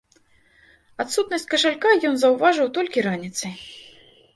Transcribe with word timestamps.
Адсутнасць 1.03 1.47
кашалька 1.53 1.95
ён 2.13 2.19
заўважыў 2.25 2.67
толькі 2.79 3.09
раніцай. 3.13 3.53